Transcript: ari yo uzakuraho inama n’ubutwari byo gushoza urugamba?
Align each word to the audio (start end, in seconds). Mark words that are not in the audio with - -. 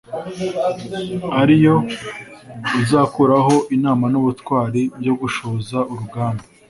ari 1.41 1.55
yo 1.65 1.75
uzakuraho 2.81 3.55
inama 3.75 4.05
n’ubutwari 4.13 4.81
byo 4.99 5.13
gushoza 5.21 5.77
urugamba? 5.91 6.43